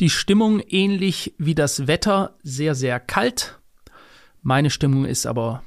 [0.00, 3.58] die Stimmung ähnlich wie das Wetter sehr, sehr kalt.
[4.42, 5.62] Meine Stimmung ist aber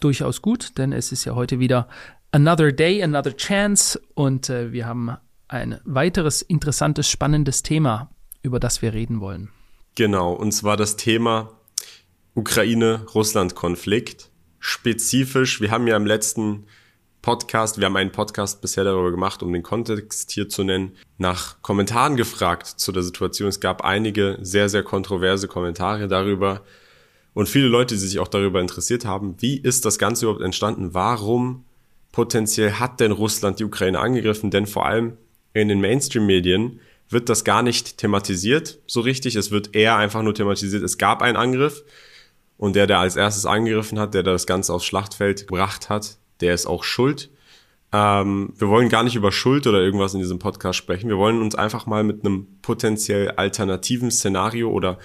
[0.00, 1.88] durchaus gut, denn es ist ja heute wieder
[2.32, 5.16] Another Day, Another Chance und äh, wir haben
[5.48, 8.10] ein weiteres interessantes, spannendes Thema,
[8.42, 9.50] über das wir reden wollen.
[9.94, 11.52] Genau, und zwar das Thema
[12.34, 14.30] Ukraine-Russland-Konflikt.
[14.58, 16.66] Spezifisch, wir haben ja im letzten
[17.24, 21.62] Podcast, wir haben einen Podcast bisher darüber gemacht, um den Kontext hier zu nennen, nach
[21.62, 23.48] Kommentaren gefragt zu der Situation.
[23.48, 26.60] Es gab einige sehr, sehr kontroverse Kommentare darüber
[27.32, 30.92] und viele Leute, die sich auch darüber interessiert haben, wie ist das Ganze überhaupt entstanden?
[30.92, 31.64] Warum
[32.12, 34.50] potenziell hat denn Russland die Ukraine angegriffen?
[34.50, 35.16] Denn vor allem
[35.54, 39.34] in den Mainstream-Medien wird das gar nicht thematisiert so richtig.
[39.36, 41.84] Es wird eher einfach nur thematisiert, es gab einen Angriff
[42.58, 46.54] und der, der als erstes angegriffen hat, der das Ganze aufs Schlachtfeld gebracht hat, der
[46.54, 47.30] ist auch schuld.
[47.92, 51.08] Ähm, wir wollen gar nicht über Schuld oder irgendwas in diesem Podcast sprechen.
[51.08, 54.98] Wir wollen uns einfach mal mit einem potenziell alternativen Szenario oder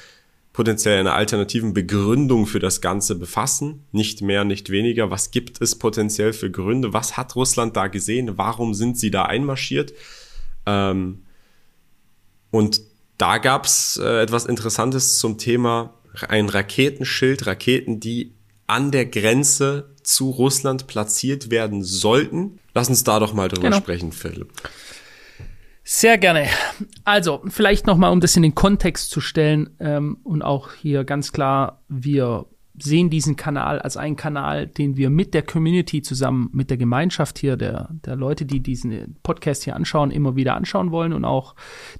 [0.54, 3.86] potenziell einer alternativen Begründung für das Ganze befassen.
[3.92, 5.12] Nicht mehr, nicht weniger.
[5.12, 6.92] Was gibt es potenziell für Gründe?
[6.92, 8.38] Was hat Russland da gesehen?
[8.38, 9.94] Warum sind sie da einmarschiert?
[10.66, 11.24] Ähm,
[12.52, 12.82] und
[13.18, 15.94] da gab es äh, etwas Interessantes zum Thema
[16.28, 18.34] ein Raketenschild, Raketen, die
[18.66, 22.60] an der Grenze zu Russland platziert werden sollten.
[22.74, 23.78] Lass uns da doch mal drüber genau.
[23.78, 24.52] sprechen, Philipp.
[25.84, 26.48] Sehr gerne.
[27.04, 31.04] Also vielleicht noch mal, um das in den Kontext zu stellen ähm, und auch hier
[31.04, 32.46] ganz klar, wir
[32.82, 37.40] sehen diesen Kanal als einen Kanal, den wir mit der Community zusammen, mit der Gemeinschaft
[37.40, 41.56] hier, der, der Leute, die diesen Podcast hier anschauen, immer wieder anschauen wollen und auch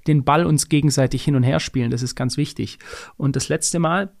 [0.06, 1.90] den Ball uns gegenseitig hin und her spielen.
[1.90, 2.78] Das ist ganz wichtig.
[3.16, 4.12] Und das letzte Mal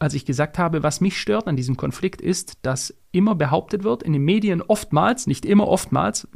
[0.00, 4.02] als ich gesagt habe, was mich stört an diesem Konflikt ist, dass immer behauptet wird,
[4.02, 6.28] in den Medien oftmals, nicht immer oftmals,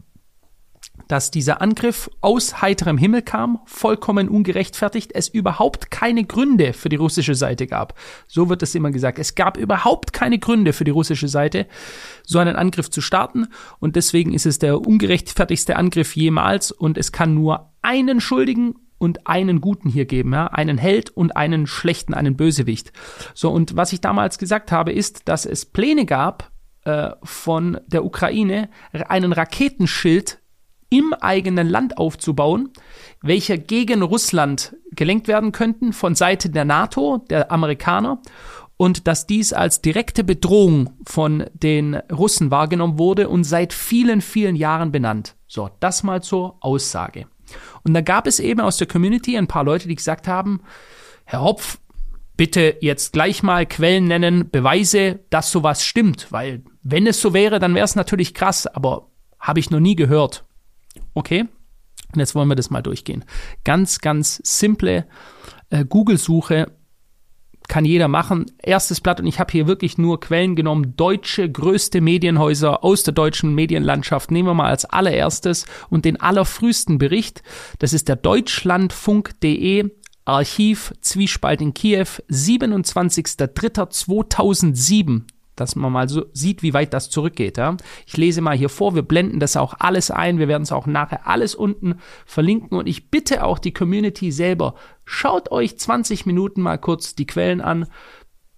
[1.09, 6.97] dass dieser Angriff aus heiterem Himmel kam, vollkommen ungerechtfertigt, es überhaupt keine Gründe für die
[6.97, 7.99] russische Seite gab.
[8.27, 9.19] So wird es immer gesagt.
[9.19, 11.67] Es gab überhaupt keine Gründe für die russische Seite,
[12.25, 13.49] so einen Angriff zu starten
[13.79, 19.27] und deswegen ist es der ungerechtfertigste Angriff jemals und es kann nur einen Schuldigen und
[19.27, 22.93] einen Guten hier geben, ja, einen Held und einen schlechten, einen Bösewicht.
[23.35, 26.53] So, und was ich damals gesagt habe, ist, dass es Pläne gab
[26.85, 30.39] äh, von der Ukraine, einen Raketenschild
[30.89, 32.71] im eigenen Land aufzubauen,
[33.23, 38.21] welcher gegen Russland gelenkt werden könnten von Seite der NATO, der Amerikaner,
[38.77, 44.55] und dass dies als direkte Bedrohung von den Russen wahrgenommen wurde und seit vielen, vielen
[44.55, 45.35] Jahren benannt.
[45.49, 47.27] So, das mal zur Aussage.
[47.85, 50.61] Und da gab es eben aus der Community ein paar Leute, die gesagt haben,
[51.25, 51.79] Herr Hopf,
[52.37, 57.59] bitte jetzt gleich mal Quellen nennen, Beweise, dass sowas stimmt, weil wenn es so wäre,
[57.59, 60.45] dann wäre es natürlich krass, aber habe ich noch nie gehört.
[61.15, 61.47] Okay?
[62.13, 63.25] Und jetzt wollen wir das mal durchgehen.
[63.65, 65.07] Ganz, ganz simple
[65.71, 66.73] äh, Google-Suche
[67.73, 68.53] kann jeder machen.
[68.63, 70.95] Erstes Blatt und ich habe hier wirklich nur Quellen genommen.
[70.95, 74.31] Deutsche größte Medienhäuser aus der deutschen Medienlandschaft.
[74.31, 77.43] Nehmen wir mal als allererstes und den allerfrühesten Bericht.
[77.79, 79.91] Das ist der deutschlandfunk.de
[80.27, 85.23] Archiv Zwiespalt in Kiew 27.03.2007
[85.57, 87.59] dass man mal so sieht, wie weit das zurückgeht.
[87.59, 87.77] Ja?
[88.07, 90.87] Ich lese mal hier vor, wir blenden das auch alles ein, wir werden es auch
[90.87, 91.97] nachher alles unten
[92.27, 94.75] verlinken und ich bitte auch die Community selber,
[95.05, 97.87] schaut euch 20 Minuten mal kurz die Quellen an,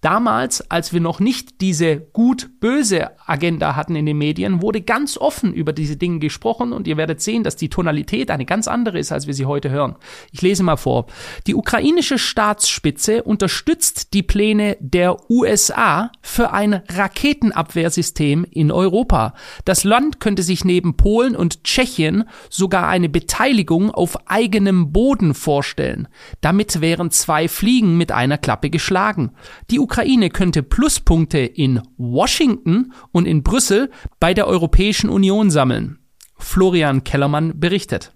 [0.05, 5.51] Damals, als wir noch nicht diese gut-böse Agenda hatten in den Medien, wurde ganz offen
[5.51, 9.11] über diese Dinge gesprochen und ihr werdet sehen, dass die Tonalität eine ganz andere ist,
[9.11, 9.95] als wir sie heute hören.
[10.31, 11.07] Ich lese mal vor.
[11.47, 19.33] Die ukrainische Staatsspitze unterstützt die Pläne der USA für ein Raketenabwehrsystem in Europa.
[19.63, 26.07] Das Land könnte sich neben Polen und Tschechien sogar eine Beteiligung auf eigenem Boden vorstellen.
[26.41, 29.31] Damit wären zwei Fliegen mit einer Klappe geschlagen.
[29.71, 29.94] Die Ukraine
[30.29, 35.99] könnte Pluspunkte in Washington und in Brüssel bei der Europäischen Union sammeln.
[36.37, 38.13] Florian Kellermann berichtet.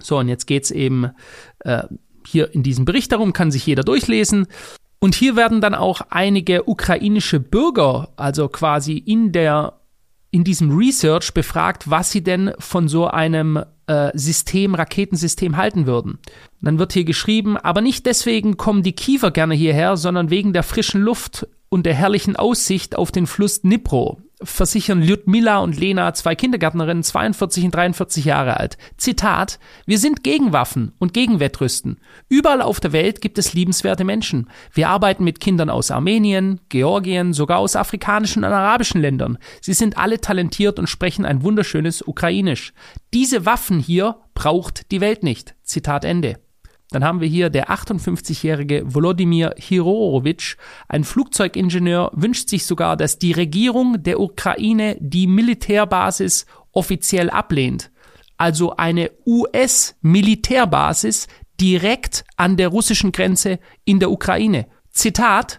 [0.00, 1.10] So, und jetzt geht's eben
[1.60, 1.84] äh,
[2.26, 4.46] hier in diesem Bericht darum, kann sich jeder durchlesen.
[4.98, 9.80] Und hier werden dann auch einige ukrainische Bürger, also quasi in der
[10.34, 16.18] in diesem Research befragt, was sie denn von so einem äh, System, Raketensystem halten würden.
[16.60, 20.64] dann wird hier geschrieben, aber nicht deswegen kommen die Kiefer gerne hierher, sondern wegen der
[20.64, 26.34] frischen Luft und der herrlichen Aussicht auf den Fluss Dnipro versichern Lyudmila und Lena, zwei
[26.34, 28.76] Kindergärtnerinnen, 42 und 43 Jahre alt.
[28.96, 31.98] Zitat, wir sind gegen Waffen und gegen Wettrüsten.
[32.28, 34.50] Überall auf der Welt gibt es liebenswerte Menschen.
[34.72, 39.38] Wir arbeiten mit Kindern aus Armenien, Georgien, sogar aus afrikanischen und arabischen Ländern.
[39.60, 42.72] Sie sind alle talentiert und sprechen ein wunderschönes Ukrainisch.
[43.12, 45.54] Diese Waffen hier braucht die Welt nicht.
[45.62, 46.43] Zitat Ende.
[46.94, 50.54] Dann haben wir hier der 58-jährige Volodymyr Hirorowitsch,
[50.86, 57.90] ein Flugzeugingenieur, wünscht sich sogar, dass die Regierung der Ukraine die Militärbasis offiziell ablehnt.
[58.36, 61.26] Also eine US-Militärbasis
[61.60, 64.68] direkt an der russischen Grenze in der Ukraine.
[64.90, 65.58] Zitat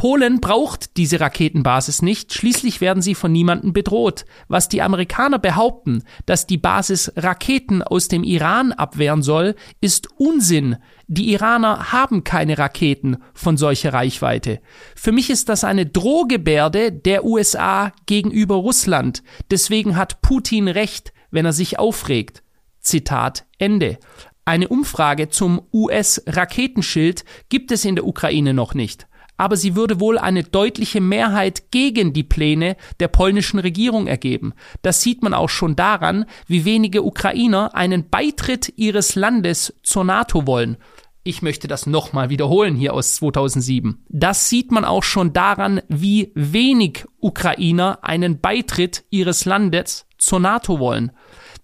[0.00, 4.24] Polen braucht diese Raketenbasis nicht, schließlich werden sie von niemandem bedroht.
[4.48, 10.78] Was die Amerikaner behaupten, dass die Basis Raketen aus dem Iran abwehren soll, ist Unsinn.
[11.06, 14.62] Die Iraner haben keine Raketen von solcher Reichweite.
[14.96, 19.22] Für mich ist das eine Drohgebärde der USA gegenüber Russland.
[19.50, 22.42] Deswegen hat Putin recht, wenn er sich aufregt.
[22.80, 23.98] Zitat Ende.
[24.46, 29.09] Eine Umfrage zum US-Raketenschild gibt es in der Ukraine noch nicht
[29.40, 34.52] aber sie würde wohl eine deutliche Mehrheit gegen die Pläne der polnischen Regierung ergeben.
[34.82, 40.46] Das sieht man auch schon daran, wie wenige Ukrainer einen Beitritt ihres Landes zur NATO
[40.46, 40.76] wollen.
[41.24, 44.04] Ich möchte das nochmal wiederholen hier aus 2007.
[44.10, 50.80] Das sieht man auch schon daran, wie wenig Ukrainer einen Beitritt ihres Landes zur NATO
[50.80, 51.12] wollen.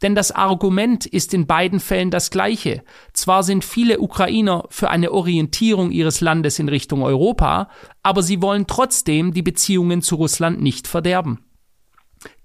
[0.02, 2.82] Denn das Argument ist in beiden Fällen das gleiche.
[3.12, 7.68] Zwar sind viele Ukrainer für eine Orientierung ihres Landes in Richtung Europa,
[8.02, 11.40] aber sie wollen trotzdem die Beziehungen zu Russland nicht verderben.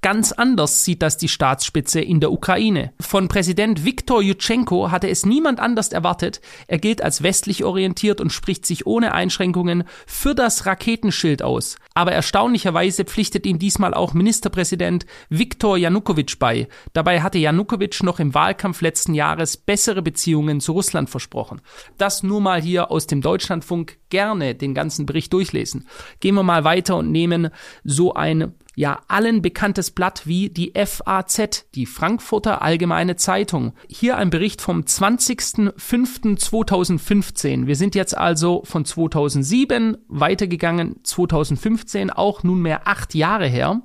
[0.04, 2.92] Ganz anders sieht das die Staatsspitze in der Ukraine.
[3.00, 6.42] Von Präsident Viktor Jutschenko hatte es niemand anders erwartet.
[6.66, 11.76] Er gilt als westlich orientiert und spricht sich ohne Einschränkungen für das Raketenschild aus.
[11.94, 16.68] Aber erstaunlicherweise pflichtet ihm diesmal auch Ministerpräsident Viktor Janukowitsch bei.
[16.94, 21.62] Dabei hatte Janukowitsch noch im Wahlkampf letzten Jahres bessere Beziehungen zu Russland versprochen.
[22.00, 25.88] Das nur mal hier aus dem Deutschlandfunk gerne den ganzen Bericht durchlesen.
[26.22, 27.50] Gehen wir mal weiter und nehmen
[27.84, 33.74] so ein ja allen bekanntes Blatt wie die FAZ, die Frankfurter Allgemeine Zeitung.
[33.88, 37.68] Hier ein Bericht vom 20.05.2015.
[37.68, 43.84] Wir sind jetzt also von 2007 weitergegangen, 2015, auch nunmehr acht Jahre her.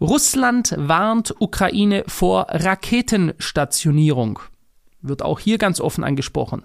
[0.00, 4.38] Russland warnt Ukraine vor Raketenstationierung.
[5.02, 6.64] Wird auch hier ganz offen angesprochen.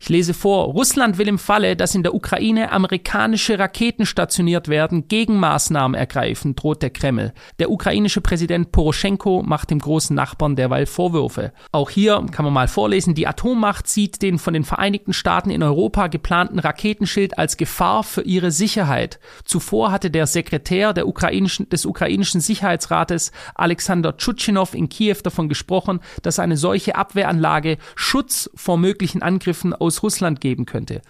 [0.00, 5.08] Ich lese vor, Russland will im Falle, dass in der Ukraine amerikanische Raketen stationiert werden,
[5.08, 7.32] Gegenmaßnahmen ergreifen, droht der Kreml.
[7.58, 11.52] Der ukrainische Präsident Poroschenko macht dem großen Nachbarn derweil Vorwürfe.
[11.72, 15.64] Auch hier kann man mal vorlesen, die Atommacht sieht den von den Vereinigten Staaten in
[15.64, 19.18] Europa geplanten Raketenschild als Gefahr für ihre Sicherheit.
[19.44, 25.98] Zuvor hatte der Sekretär der ukrainischen, des ukrainischen Sicherheitsrates Alexander Tschutschinow in Kiew davon gesprochen,
[26.22, 31.02] dass eine solche Abwehranlage Schutz vor möglichen Angriffen aus aus Russland geben könnte.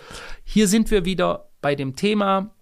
[0.44, 2.54] Hier sind wir wieder bei dem Thema,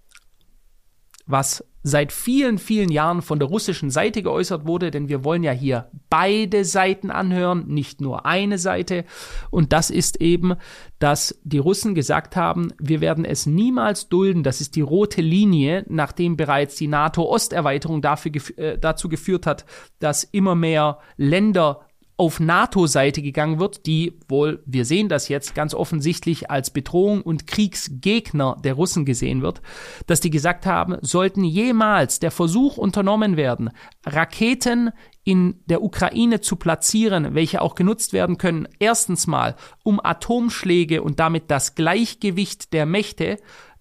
[1.27, 5.53] was seit vielen, vielen Jahren von der russischen Seite geäußert wurde, denn wir wollen ja
[5.53, 9.05] hier beide Seiten anhören, nicht nur eine Seite.
[9.51, 10.55] Und das ist eben,
[10.99, 15.85] dass die Russen gesagt haben, wir werden es niemals dulden, das ist die rote Linie,
[15.89, 19.65] nachdem bereits die NATO-Osterweiterung dafür, äh, dazu geführt hat,
[20.01, 21.86] dass immer mehr Länder
[22.19, 27.47] auf NATO-Seite gegangen wird, die wohl, wir sehen das jetzt ganz offensichtlich als Bedrohung und
[27.47, 29.61] Kriegsgegner der Russen gesehen wird,
[30.07, 33.71] dass die gesagt haben, sollten jemals der Versuch unternommen werden,
[34.07, 34.93] Raketen
[35.25, 41.21] in der Ukraine zu platzieren, welche auch genutzt werden können, erstens mal, um Atomschläge und
[41.21, 43.37] damit das Gleichgewicht der Mächte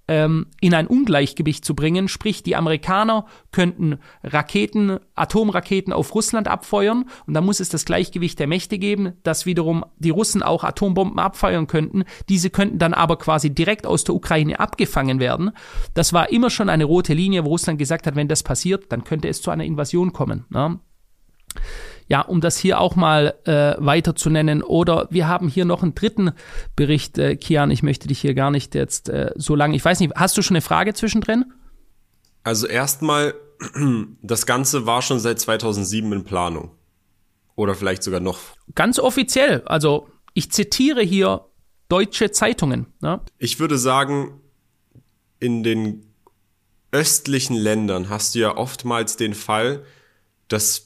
[0.07, 2.07] ähm, in ein Ungleichgewicht zu bringen.
[2.07, 8.39] Sprich, die Amerikaner könnten Raketen, Atomraketen auf Russland abfeuern und da muss es das Gleichgewicht
[8.39, 12.03] der Mächte geben, dass wiederum die Russen auch Atombomben abfeuern könnten.
[12.29, 15.51] Diese könnten dann aber quasi direkt aus der Ukraine abgefangen werden.
[15.93, 19.03] Das war immer schon eine rote Linie, wo Russland gesagt hat, wenn das passiert, dann
[19.03, 20.45] könnte es zu einer Invasion kommen.
[20.49, 20.79] Ne?
[22.07, 24.61] Ja, um das hier auch mal äh, weiter zu nennen.
[24.61, 26.31] Oder wir haben hier noch einen dritten
[26.75, 27.71] Bericht, äh, Kian.
[27.71, 29.75] Ich möchte dich hier gar nicht jetzt äh, so lange.
[29.75, 31.45] Ich weiß nicht, hast du schon eine Frage zwischendrin?
[32.43, 33.33] Also erstmal,
[34.21, 36.71] das Ganze war schon seit 2007 in Planung.
[37.55, 38.39] Oder vielleicht sogar noch.
[38.75, 39.63] Ganz offiziell.
[39.65, 41.45] Also ich zitiere hier
[41.89, 42.87] deutsche Zeitungen.
[43.01, 43.21] Ne?
[43.37, 44.41] Ich würde sagen,
[45.39, 46.05] in den
[46.91, 49.83] östlichen Ländern hast du ja oftmals den Fall,
[50.47, 50.84] dass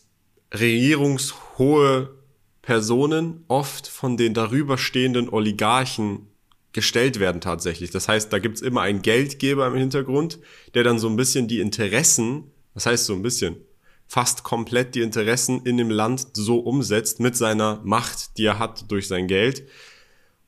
[0.54, 2.16] regierungshohe
[2.62, 6.28] Personen oft von den darüberstehenden Oligarchen
[6.72, 7.92] gestellt werden tatsächlich.
[7.92, 10.40] Das heißt, da gibt's immer einen Geldgeber im Hintergrund,
[10.74, 13.58] der dann so ein bisschen die Interessen, das heißt so ein bisschen,
[14.06, 18.92] fast komplett die Interessen in dem Land so umsetzt mit seiner Macht, die er hat
[18.92, 19.68] durch sein Geld.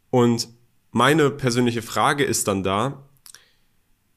[0.10, 0.50] Und
[0.91, 3.08] meine persönliche Frage ist dann da,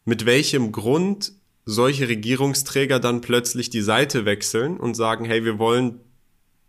[0.05, 1.33] mit welchem Grund
[1.65, 6.01] solche Regierungsträger dann plötzlich die Seite wechseln und sagen, hey, wir wollen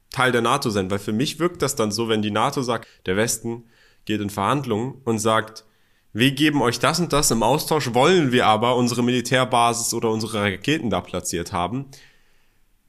[0.10, 0.90] Teil der NATO sein.
[0.90, 3.64] Weil für mich wirkt das dann so, wenn die NATO sagt, der Westen
[4.06, 5.66] geht in Verhandlungen und sagt,
[6.14, 10.42] wir geben euch das und das, im Austausch wollen wir aber unsere Militärbasis oder unsere
[10.42, 11.88] Raketen da platziert haben,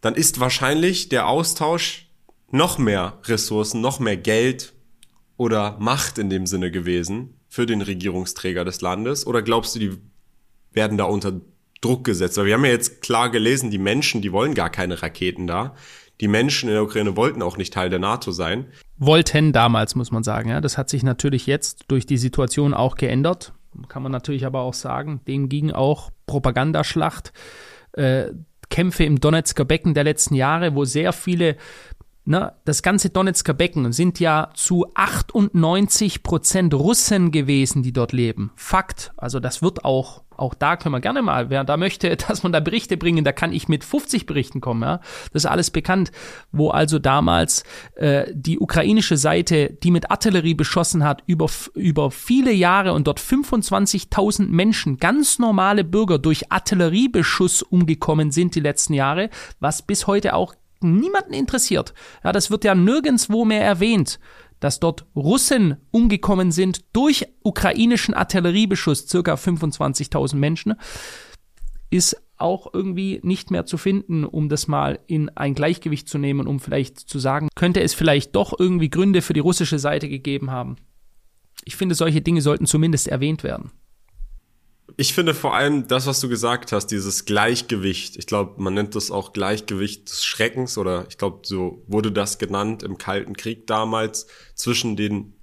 [0.00, 2.08] dann ist wahrscheinlich der Austausch
[2.52, 4.74] noch mehr Ressourcen, noch mehr Geld
[5.36, 9.26] oder Macht in dem Sinne gewesen für den Regierungsträger des Landes?
[9.26, 9.98] Oder glaubst du, die
[10.72, 11.40] werden da unter
[11.80, 12.36] Druck gesetzt?
[12.36, 15.74] Weil wir haben ja jetzt klar gelesen, die Menschen, die wollen gar keine Raketen da.
[16.20, 18.66] Die Menschen in der Ukraine wollten auch nicht Teil der NATO sein.
[18.96, 20.48] Wollten damals, muss man sagen.
[20.48, 20.60] Ja.
[20.60, 23.52] Das hat sich natürlich jetzt durch die Situation auch geändert.
[23.88, 27.32] Kann man natürlich aber auch sagen, denen ging auch Propagandaschlacht,
[27.92, 28.28] äh,
[28.70, 31.56] Kämpfe im Donetsker Becken der letzten Jahre, wo sehr viele
[32.28, 38.50] Ne, das ganze Donetsker Becken sind ja zu 98 Prozent Russen gewesen, die dort leben.
[38.56, 39.12] Fakt.
[39.16, 42.50] Also das wird auch, auch da können wir gerne mal, wer da möchte, dass man
[42.50, 44.82] da Berichte bringen, da kann ich mit 50 Berichten kommen.
[44.82, 44.96] Ja,
[45.32, 46.10] das ist alles bekannt,
[46.50, 47.62] wo also damals
[47.94, 53.20] äh, die ukrainische Seite, die mit Artillerie beschossen hat, über über viele Jahre und dort
[53.20, 59.30] 25.000 Menschen, ganz normale Bürger, durch Artilleriebeschuss umgekommen sind die letzten Jahre,
[59.60, 61.94] was bis heute auch niemanden interessiert.
[62.24, 64.18] Ja, das wird ja nirgendswo mehr erwähnt,
[64.60, 70.74] dass dort Russen umgekommen sind durch ukrainischen Artilleriebeschuss, circa 25.000 Menschen,
[71.90, 76.46] ist auch irgendwie nicht mehr zu finden, um das mal in ein Gleichgewicht zu nehmen,
[76.46, 80.50] um vielleicht zu sagen, könnte es vielleicht doch irgendwie Gründe für die russische Seite gegeben
[80.50, 80.76] haben.
[81.64, 83.70] Ich finde, solche Dinge sollten zumindest erwähnt werden
[84.96, 88.16] ich finde vor allem das, was du gesagt hast, dieses Gleichgewicht.
[88.16, 92.38] Ich glaube, man nennt das auch Gleichgewicht des Schreckens oder ich glaube, so wurde das
[92.38, 95.34] genannt im Kalten Krieg damals zwischen den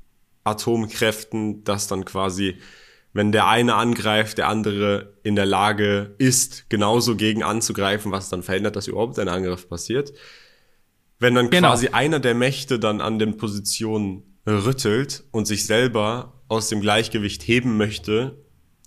[0.43, 2.57] Atomkräften, dass dann quasi,
[3.11, 8.43] wenn der eine angreift, der andere in der Lage ist, genauso gegen anzugreifen, was dann
[8.43, 10.13] verhindert, dass überhaupt ein Angriff passiert.
[11.19, 11.69] Wenn dann genau.
[11.69, 17.47] quasi einer der Mächte dann an den Positionen rüttelt und sich selber aus dem Gleichgewicht
[17.47, 18.42] heben möchte,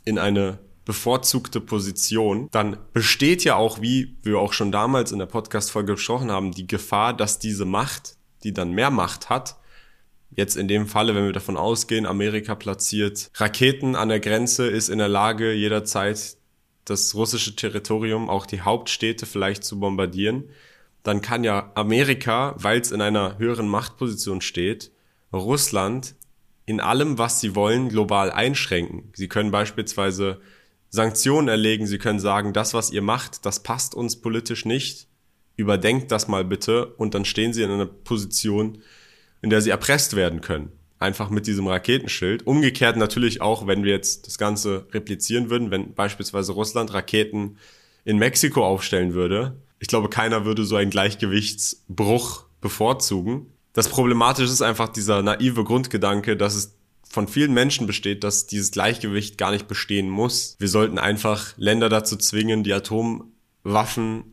[0.06, 5.26] in eine bevorzugte Position, dann besteht ja auch, wie wir auch schon damals in der
[5.26, 9.56] Podcast-Folge besprochen haben, die Gefahr, dass diese Macht, die dann mehr Macht hat,
[10.30, 14.88] jetzt in dem Falle, wenn wir davon ausgehen, Amerika platziert Raketen an der Grenze, ist
[14.88, 16.36] in der Lage, jederzeit
[16.84, 20.44] das russische Territorium, auch die Hauptstädte vielleicht zu bombardieren,
[21.02, 24.92] dann kann ja Amerika, weil es in einer höheren Machtposition steht,
[25.32, 26.14] Russland
[26.66, 29.12] in allem, was sie wollen, global einschränken.
[29.14, 30.40] Sie können beispielsweise
[30.90, 35.06] Sanktionen erlegen, sie können sagen, das, was ihr macht, das passt uns politisch nicht,
[35.56, 38.78] überdenkt das mal bitte und dann stehen sie in einer Position,
[39.42, 40.72] in der sie erpresst werden können.
[40.98, 42.46] Einfach mit diesem Raketenschild.
[42.46, 47.58] Umgekehrt natürlich auch, wenn wir jetzt das Ganze replizieren würden, wenn beispielsweise Russland Raketen
[48.04, 49.60] in Mexiko aufstellen würde.
[49.78, 53.52] Ich glaube, keiner würde so einen Gleichgewichtsbruch bevorzugen.
[53.76, 56.74] Das Problematische ist einfach dieser naive Grundgedanke, dass es
[57.10, 60.56] von vielen Menschen besteht, dass dieses Gleichgewicht gar nicht bestehen muss.
[60.58, 64.24] Wir sollten einfach Länder dazu zwingen, die Atomwaffen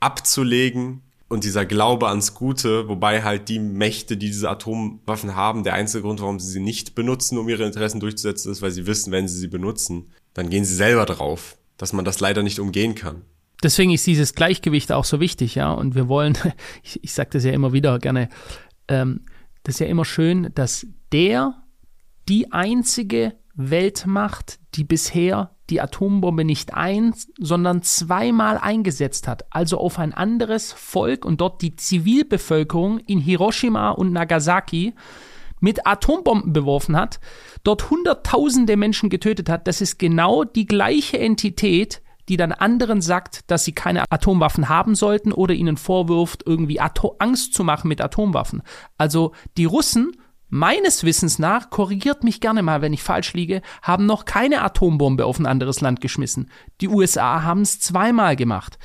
[0.00, 5.74] abzulegen und dieser Glaube ans Gute, wobei halt die Mächte, die diese Atomwaffen haben, der
[5.74, 9.12] einzige Grund, warum sie sie nicht benutzen, um ihre Interessen durchzusetzen, ist, weil sie wissen,
[9.12, 12.94] wenn sie sie benutzen, dann gehen sie selber drauf, dass man das leider nicht umgehen
[12.94, 13.20] kann.
[13.62, 15.72] Deswegen ist dieses Gleichgewicht auch so wichtig, ja.
[15.72, 16.36] Und wir wollen,
[16.82, 18.28] ich, ich sage das ja immer wieder gerne,
[18.88, 19.22] ähm,
[19.62, 21.62] das ist ja immer schön, dass der
[22.28, 29.98] die einzige Weltmacht, die bisher die Atombombe nicht eins, sondern zweimal eingesetzt hat, also auf
[29.98, 34.94] ein anderes Volk und dort die Zivilbevölkerung in Hiroshima und Nagasaki
[35.58, 37.18] mit Atombomben beworfen hat,
[37.64, 43.50] dort Hunderttausende Menschen getötet hat, das ist genau die gleiche Entität, die dann anderen sagt,
[43.50, 48.00] dass sie keine Atomwaffen haben sollten oder ihnen vorwirft, irgendwie Ato Angst zu machen mit
[48.00, 48.62] Atomwaffen.
[48.98, 50.12] Also die Russen,
[50.48, 55.24] meines Wissens nach, korrigiert mich gerne mal, wenn ich falsch liege, haben noch keine Atombombe
[55.24, 56.50] auf ein anderes Land geschmissen.
[56.80, 58.78] Die USA haben es zweimal gemacht.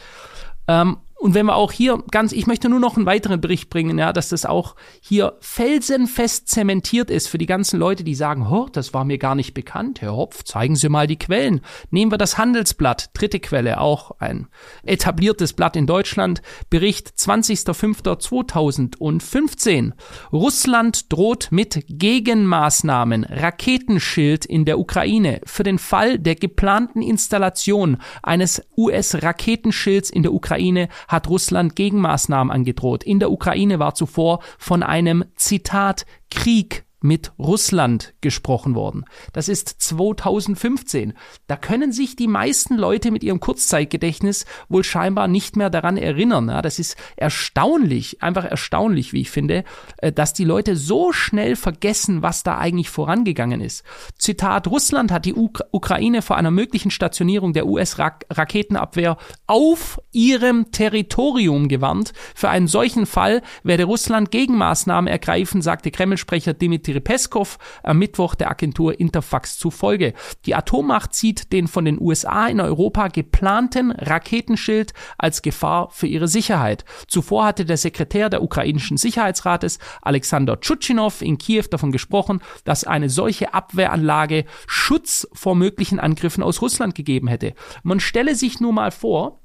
[0.67, 3.99] Ähm, und wenn wir auch hier ganz, ich möchte nur noch einen weiteren Bericht bringen,
[3.99, 8.67] ja, dass das auch hier felsenfest zementiert ist für die ganzen Leute, die sagen, oh,
[8.71, 10.01] das war mir gar nicht bekannt.
[10.01, 11.61] Herr Hopf, zeigen Sie mal die Quellen.
[11.91, 14.47] Nehmen wir das Handelsblatt, dritte Quelle, auch ein
[14.81, 19.91] etabliertes Blatt in Deutschland, Bericht 20.05.2015.
[20.33, 28.63] Russland droht mit Gegenmaßnahmen, Raketenschild in der Ukraine für den Fall der geplanten Installation eines
[28.75, 33.03] US-Raketenschilds in der Ukraine hat Russland Gegenmaßnahmen angedroht.
[33.03, 39.05] In der Ukraine war zuvor von einem Zitat Krieg mit Russland gesprochen worden.
[39.33, 41.13] Das ist 2015.
[41.47, 46.49] Da können sich die meisten Leute mit ihrem Kurzzeitgedächtnis wohl scheinbar nicht mehr daran erinnern.
[46.49, 49.63] Ja, das ist erstaunlich, einfach erstaunlich, wie ich finde,
[49.97, 53.83] äh, dass die Leute so schnell vergessen, was da eigentlich vorangegangen ist.
[54.17, 59.17] Zitat, Russland hat die Uk Ukraine vor einer möglichen Stationierung der US-Raketenabwehr
[59.47, 62.13] auf ihrem Territorium gewarnt.
[62.35, 68.35] Für einen solchen Fall werde Russland Gegenmaßnahmen ergreifen, sagte Kreml-Sprecher Dimitri Dmitri Peskov am Mittwoch
[68.35, 70.13] der Agentur Interfax zufolge.
[70.45, 76.27] Die Atommacht sieht den von den USA in Europa geplanten Raketenschild als Gefahr für ihre
[76.27, 76.85] Sicherheit.
[77.07, 83.09] Zuvor hatte der Sekretär der ukrainischen Sicherheitsrates Alexander Tschutschinow in Kiew davon gesprochen, dass eine
[83.09, 87.53] solche Abwehranlage Schutz vor möglichen Angriffen aus Russland gegeben hätte.
[87.83, 89.41] Man stelle sich nur mal vor,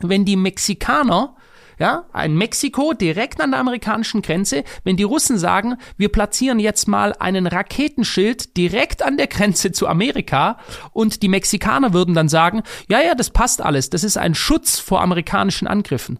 [0.00, 1.36] wenn die Mexikaner
[1.78, 6.88] ja, ein Mexiko direkt an der amerikanischen Grenze, wenn die Russen sagen, wir platzieren jetzt
[6.88, 10.58] mal einen Raketenschild direkt an der Grenze zu Amerika
[10.92, 14.78] und die Mexikaner würden dann sagen, ja, ja, das passt alles, das ist ein Schutz
[14.78, 16.18] vor amerikanischen Angriffen.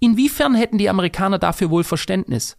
[0.00, 2.56] Inwiefern hätten die Amerikaner dafür wohl Verständnis?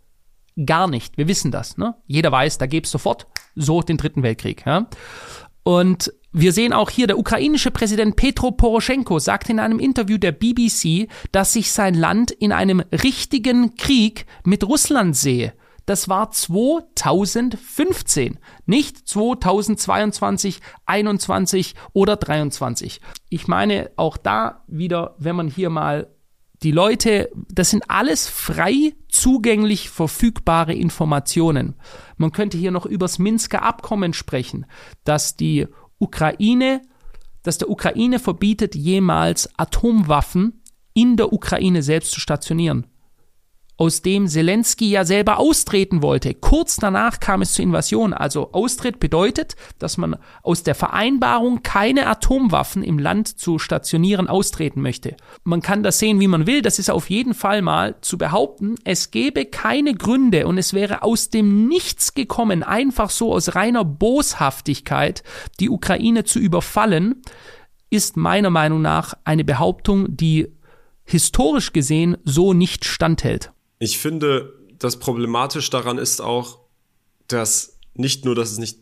[0.66, 1.18] Gar nicht.
[1.18, 1.78] Wir wissen das.
[1.78, 1.96] Ne?
[2.06, 4.64] Jeder weiß, da gäbe es sofort so den Dritten Weltkrieg.
[4.66, 4.88] Ja?
[5.64, 10.32] Und wir sehen auch hier, der ukrainische Präsident Petro Poroschenko sagt in einem Interview der
[10.32, 15.54] BBC, dass sich sein Land in einem richtigen Krieg mit Russland sehe.
[15.86, 23.02] Das war 2015, nicht 2022, 21 oder 23.
[23.30, 26.08] Ich meine, auch da wieder, wenn man hier mal
[26.64, 31.76] die Leute, das sind alles frei zugänglich verfügbare Informationen.
[32.18, 34.68] Man könnte hier noch übers Minsker Abkommen sprechen,
[35.04, 35.68] dass die
[36.02, 36.82] Ukraine,
[37.44, 40.62] dass der Ukraine verbietet, jemals Atomwaffen
[40.94, 42.88] in der Ukraine selbst zu stationieren
[43.82, 46.36] aus dem Zelensky ja selber austreten wollte.
[46.36, 48.14] Kurz danach kam es zur Invasion.
[48.14, 54.84] Also Austritt bedeutet, dass man aus der Vereinbarung, keine Atomwaffen im Land zu stationieren, austreten
[54.84, 55.18] möchte.
[55.44, 56.62] Man kann das sehen, wie man will.
[56.62, 61.02] Das ist auf jeden Fall mal zu behaupten, es gäbe keine Gründe und es wäre
[61.02, 65.24] aus dem Nichts gekommen, einfach so aus reiner Boshaftigkeit,
[65.60, 67.24] die Ukraine zu überfallen,
[67.90, 70.50] ist meiner Meinung nach eine Behauptung, die
[71.04, 73.51] historisch gesehen so nicht standhält.
[73.84, 76.60] Ich finde, das problematisch daran ist auch,
[77.28, 78.78] dass nicht nur, dass es nicht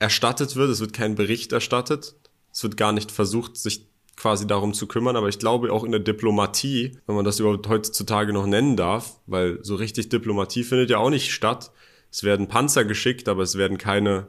[0.00, 2.16] erstattet wird, es wird kein Bericht erstattet,
[2.52, 5.92] es wird gar nicht versucht, sich quasi darum zu kümmern, aber ich glaube auch in
[5.92, 10.90] der Diplomatie, wenn man das überhaupt heutzutage noch nennen darf, weil so richtig Diplomatie findet
[10.90, 11.70] ja auch nicht statt.
[12.10, 14.26] Es werden Panzer geschickt, aber es werden keine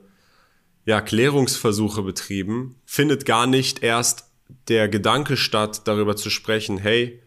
[0.85, 2.75] ja, Klärungsversuche betrieben.
[2.85, 4.29] Findet gar nicht erst
[4.67, 7.23] der Gedanke statt, darüber zu sprechen, hey,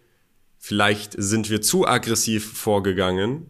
[0.68, 3.48] vielleicht sind wir zu aggressiv vorgegangen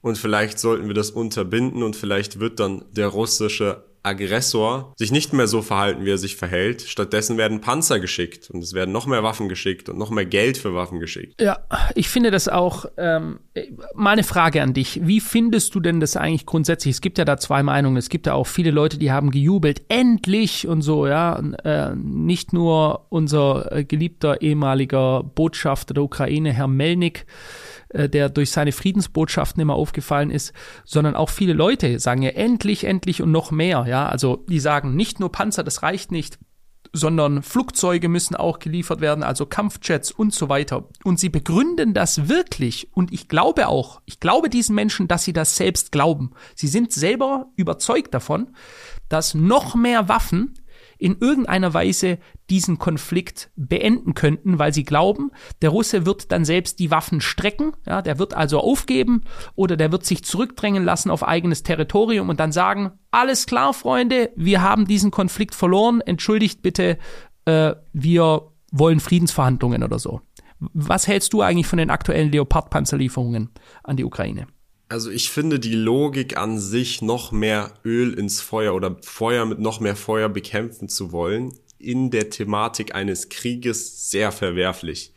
[0.00, 5.32] und vielleicht sollten wir das unterbinden und vielleicht wird dann der russische Aggressor sich nicht
[5.32, 6.82] mehr so verhalten, wie er sich verhält.
[6.82, 10.58] Stattdessen werden Panzer geschickt und es werden noch mehr Waffen geschickt und noch mehr Geld
[10.58, 11.40] für Waffen geschickt.
[11.40, 11.58] Ja,
[11.94, 12.86] ich finde das auch.
[12.96, 13.40] Ähm,
[13.94, 16.94] meine Frage an dich: Wie findest du denn das eigentlich grundsätzlich?
[16.94, 17.96] Es gibt ja da zwei Meinungen.
[17.96, 21.06] Es gibt ja auch viele Leute, die haben gejubelt, endlich und so.
[21.06, 27.26] Ja, äh, nicht nur unser äh, geliebter ehemaliger Botschafter der Ukraine, Herr Melnik
[27.90, 30.52] äh, der durch seine Friedensbotschaften immer aufgefallen ist,
[30.84, 33.86] sondern auch viele Leute sagen ja endlich, endlich und noch mehr.
[33.88, 36.38] Ja, also die sagen nicht nur Panzer, das reicht nicht
[36.92, 40.88] sondern Flugzeuge müssen auch geliefert werden, also Kampfjets und so weiter.
[41.04, 42.88] Und sie begründen das wirklich.
[42.92, 46.32] Und ich glaube auch, ich glaube diesen Menschen, dass sie das selbst glauben.
[46.54, 48.54] Sie sind selber überzeugt davon,
[49.08, 50.54] dass noch mehr Waffen
[50.98, 52.18] in irgendeiner Weise
[52.50, 55.30] diesen Konflikt beenden könnten, weil sie glauben,
[55.62, 59.22] der Russe wird dann selbst die Waffen strecken, ja, der wird also aufgeben
[59.54, 64.30] oder der wird sich zurückdrängen lassen auf eigenes Territorium und dann sagen, alles klar, Freunde,
[64.36, 66.98] wir haben diesen Konflikt verloren, entschuldigt bitte,
[67.44, 70.20] äh, wir wollen Friedensverhandlungen oder so.
[70.58, 73.50] Was hältst du eigentlich von den aktuellen Leopard-Panzerlieferungen
[73.84, 74.48] an die Ukraine?
[74.88, 79.58] Also ich finde die Logik an sich, noch mehr Öl ins Feuer oder Feuer mit
[79.58, 85.12] noch mehr Feuer bekämpfen zu wollen, in der Thematik eines Krieges sehr verwerflich.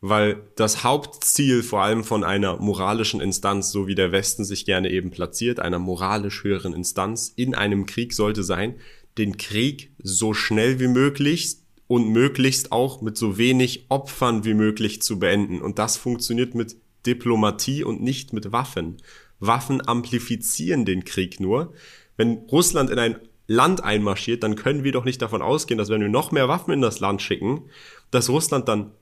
[0.00, 4.90] Weil das Hauptziel vor allem von einer moralischen Instanz, so wie der Westen sich gerne
[4.90, 8.76] eben platziert, einer moralisch höheren Instanz in einem Krieg sollte sein,
[9.18, 15.02] den Krieg so schnell wie möglich und möglichst auch mit so wenig Opfern wie möglich
[15.02, 15.60] zu beenden.
[15.60, 18.98] Und das funktioniert mit Diplomatie und nicht mit Waffen.
[19.40, 21.72] Waffen amplifizieren den Krieg nur.
[22.16, 26.00] Wenn Russland in ein Land einmarschiert, dann können wir doch nicht davon ausgehen, dass wenn
[26.00, 27.62] wir noch mehr Waffen in das Land schicken,
[28.10, 28.92] dass Russland dann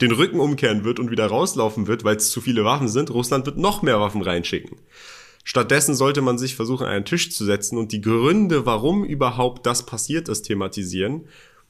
[0.00, 3.10] den Rücken umkehren wird und wieder rauslaufen wird, weil es zu viele Waffen sind.
[3.10, 4.78] Russland wird noch mehr Waffen reinschicken.
[5.44, 9.86] Stattdessen sollte man sich versuchen, einen Tisch zu setzen und die Gründe, warum überhaupt das
[9.86, 11.26] passiert ist, thematisieren.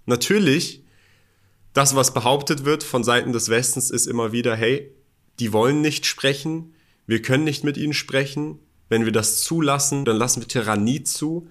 [0.07, 0.83] Natürlich,
[1.73, 4.93] das, was behauptet wird von Seiten des Westens, ist immer wieder, hey,
[5.43, 6.73] die wollen nicht sprechen,
[7.09, 8.61] wir können nicht mit ihnen sprechen.
[8.89, 11.49] Wenn wir das zulassen, dann lassen wir Tyrannie zu.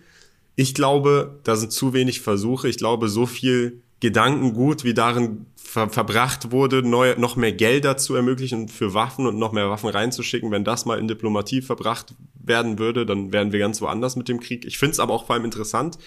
[0.55, 2.69] Ich glaube, da sind zu wenig Versuche.
[2.69, 8.15] Ich glaube, so viel Gedankengut, wie darin ver verbracht wurde, neu, noch mehr Gelder zu
[8.15, 10.51] ermöglichen für Waffen und noch mehr Waffen reinzuschicken.
[10.51, 14.39] Wenn das mal in Diplomatie verbracht werden würde, dann wären wir ganz woanders mit dem
[14.39, 14.63] Krieg.
[14.63, 15.97] Ich finde es aber auch vor allem interessant,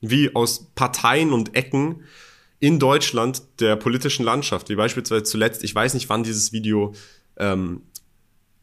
[0.00, 2.04] wie aus Parteien und Ecken
[2.60, 6.94] in Deutschland der politischen Landschaft, wie beispielsweise zuletzt, ich weiß nicht, wann dieses Video
[7.38, 7.82] ähm,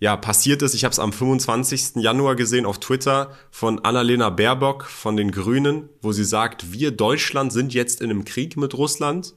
[0.02, 0.74] ja, passiert ist.
[0.74, 1.98] Ich habe es am 25.
[1.98, 7.54] Januar gesehen auf Twitter von Annalena Baerbock von den Grünen, wo sie sagt, wir Deutschland
[7.54, 9.36] sind jetzt in einem Krieg mit Russland.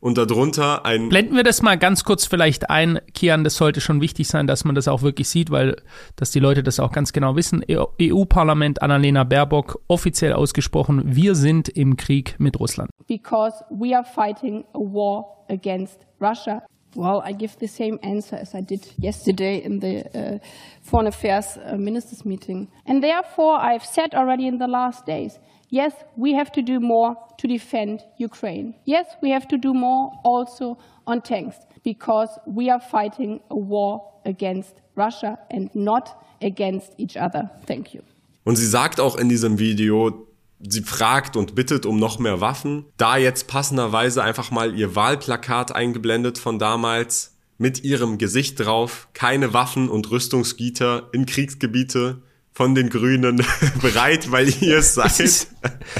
[0.00, 1.08] Und darunter ein.
[1.08, 4.64] Blenden wir das mal ganz kurz vielleicht ein, Kian, das sollte schon wichtig sein, dass
[4.64, 5.82] man das auch wirklich sieht, weil,
[6.14, 7.64] dass die Leute das auch ganz genau wissen.
[7.68, 12.90] EU-Parlament Annalena Baerbock offiziell ausgesprochen, wir sind im Krieg mit Russland.
[13.08, 16.62] Because we are fighting a war against Russia.
[16.94, 20.38] Well, I give the same answer as I did yesterday in the uh,
[20.82, 22.68] Foreign Affairs uh, Ministers meeting.
[22.86, 27.16] And therefore, I've said already in the last days, yes, we have to do more
[27.38, 28.74] to defend Ukraine.
[28.84, 34.02] Yes, we have to do more also on tanks, because we are fighting a war
[34.24, 37.50] against Russia and not against each other.
[37.66, 38.02] Thank you.
[38.44, 40.26] Und sie sagt auch in diesem Video,
[40.60, 42.86] sie fragt und bittet um noch mehr Waffen.
[42.96, 49.08] Da jetzt passenderweise einfach mal ihr Wahlplakat eingeblendet von damals mit ihrem Gesicht drauf.
[49.12, 53.44] Keine Waffen und Rüstungsgüter in Kriegsgebiete von den Grünen
[53.82, 55.06] bereit, weil ihr es seid.
[55.06, 55.54] Es ist,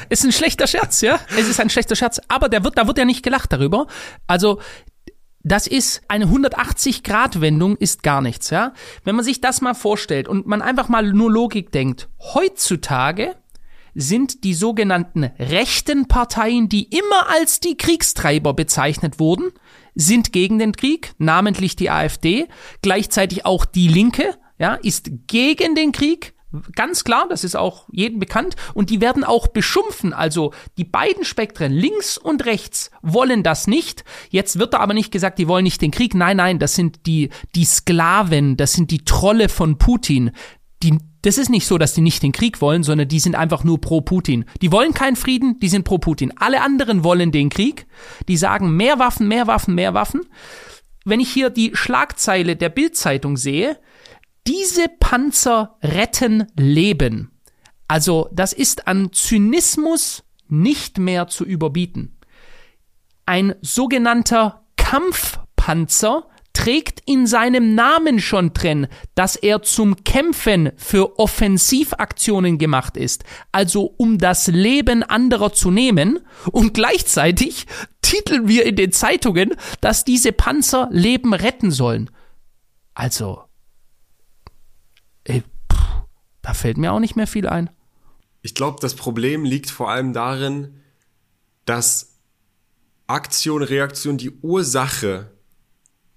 [0.09, 1.21] ist ein schlechter Scherz, ja.
[1.39, 2.21] Es ist ein schlechter Scherz.
[2.27, 3.87] Aber der wird, da wird ja nicht gelacht darüber.
[4.27, 4.61] Also,
[5.45, 8.73] das ist eine 180-Grad-Wendung, ist gar nichts, ja.
[9.05, 12.09] Wenn man sich das mal vorstellt und man einfach mal nur Logik denkt.
[12.35, 13.37] Heutzutage
[13.99, 19.51] sind die sogenannten rechten Parteien, die immer als die Kriegstreiber bezeichnet wurden,
[19.97, 22.47] sind gegen den Krieg, namentlich die AfD,
[22.81, 26.35] gleichzeitig auch die Linke, ja, ist gegen den Krieg,
[26.75, 28.57] Ganz klar, das ist auch jedem bekannt.
[28.73, 30.15] Und die werden auch beschumpfen.
[30.15, 34.03] Also die beiden Spektren, links und rechts, wollen das nicht.
[34.31, 36.15] Jetzt wird da aber nicht gesagt, die wollen nicht den Krieg.
[36.15, 40.31] Nein, nein, das sind die, die Sklaven, das sind die Trolle von Putin.
[40.83, 43.65] Die das ist nicht so, dass die nicht den Krieg wollen, sondern die sind einfach
[43.65, 44.45] nur pro Putin.
[44.63, 46.33] Die wollen keinen Frieden, die sind pro Putin.
[46.37, 47.87] Alle anderen wollen den Krieg.
[48.29, 50.23] Die sagen mehr Waffen, mehr Waffen, mehr Waffen.
[51.05, 53.79] Wenn ich hier die Schlagzeile der Bildzeitung sehe,
[54.47, 57.33] diese Panzer retten Leben.
[57.89, 62.17] Also, das ist an Zynismus nicht mehr zu überbieten.
[63.27, 72.59] Ein sogenannter Kampfpanzer trägt in seinem Namen schon drin, dass er zum Kämpfen für Offensivaktionen
[72.59, 76.19] gemacht ist, also um das Leben anderer zu nehmen,
[76.51, 77.67] und gleichzeitig
[78.03, 82.11] titeln wir in den Zeitungen, dass diese Panzer Leben retten sollen.
[82.93, 83.45] Also,
[85.23, 85.79] ey, pff,
[86.43, 87.71] da fällt mir auch nicht mehr viel ein.
[88.43, 90.81] Ich glaube, das Problem liegt vor allem darin,
[91.67, 92.19] dass
[93.07, 95.38] Aktion, Reaktion die Ursache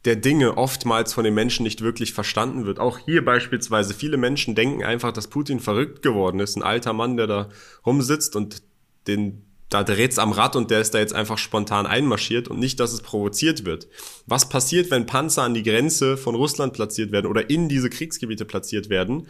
[0.05, 2.79] der Dinge oftmals von den Menschen nicht wirklich verstanden wird.
[2.79, 6.55] Auch hier beispielsweise, viele Menschen denken einfach, dass Putin verrückt geworden ist.
[6.55, 7.49] Ein alter Mann, der da
[7.85, 8.63] rumsitzt und
[9.07, 12.79] den, da dreht's am Rad und der ist da jetzt einfach spontan einmarschiert und nicht,
[12.79, 13.87] dass es provoziert wird.
[14.25, 18.45] Was passiert, wenn Panzer an die Grenze von Russland platziert werden oder in diese Kriegsgebiete
[18.45, 19.27] platziert werden?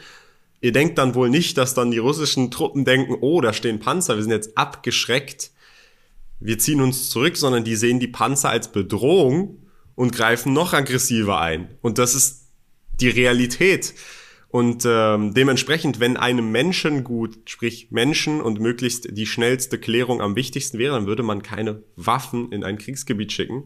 [0.61, 4.15] Ihr denkt dann wohl nicht, dass dann die russischen Truppen denken, oh, da stehen Panzer,
[4.15, 5.51] wir sind jetzt abgeschreckt,
[6.39, 9.57] wir ziehen uns zurück, sondern die sehen die Panzer als Bedrohung
[10.01, 11.67] und greifen noch aggressiver ein.
[11.83, 12.47] Und das ist
[12.99, 13.93] die Realität.
[14.49, 20.35] Und ähm, dementsprechend, wenn einem Menschen gut, sprich Menschen und möglichst die schnellste Klärung am
[20.35, 23.65] wichtigsten wäre, dann würde man keine Waffen in ein Kriegsgebiet schicken.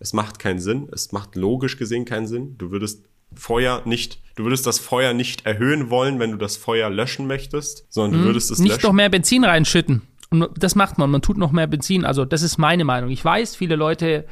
[0.00, 0.88] Es macht keinen Sinn.
[0.92, 2.58] Es macht logisch gesehen keinen Sinn.
[2.58, 6.90] Du würdest Feuer nicht, du würdest das Feuer nicht erhöhen wollen, wenn du das Feuer
[6.90, 8.24] löschen möchtest, sondern du mhm.
[8.30, 8.86] würdest es nicht löschen.
[8.86, 10.02] noch mehr Benzin reinschütten.
[10.30, 12.04] Und das macht man, man tut noch mehr Benzin.
[12.04, 13.10] Also das ist meine Meinung.
[13.10, 14.26] Ich weiß, viele Leute,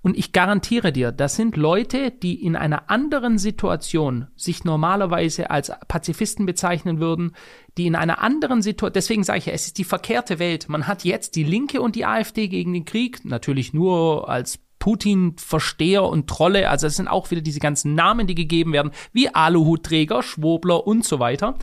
[0.00, 5.70] und ich garantiere dir, das sind Leute, die in einer anderen Situation sich normalerweise als
[5.86, 7.32] Pazifisten bezeichnen würden,
[7.76, 10.68] die in einer anderen Situation, deswegen sage ich ja, es ist die verkehrte Welt.
[10.68, 16.04] Man hat jetzt die Linke und die AfD gegen den Krieg, natürlich nur als Putin-Versteher
[16.04, 20.22] und Trolle, also es sind auch wieder diese ganzen Namen, die gegeben werden, wie Aluhutträger,
[20.22, 21.54] Schwobler und so weiter.